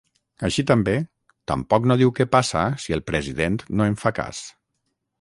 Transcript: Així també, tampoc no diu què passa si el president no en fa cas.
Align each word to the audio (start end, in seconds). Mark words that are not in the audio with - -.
Així 0.47 0.63
també, 0.71 0.95
tampoc 1.53 1.87
no 1.91 1.99
diu 2.03 2.13
què 2.21 2.29
passa 2.39 2.65
si 2.87 2.99
el 2.99 3.07
president 3.13 3.63
no 3.79 3.91
en 3.93 4.03
fa 4.07 4.19
cas. 4.23 4.43